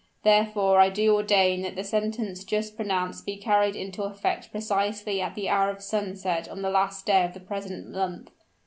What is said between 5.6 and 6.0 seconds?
of